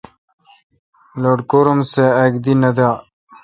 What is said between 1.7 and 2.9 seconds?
ام سہ اک دی نہ دا۔